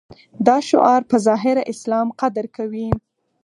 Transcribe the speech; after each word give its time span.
دا 0.47 0.57
شعار 0.69 1.01
په 1.09 1.15
ظاهره 1.27 1.63
اسلام 1.73 2.07
قدر 2.21 2.45
کوي. 2.55 2.89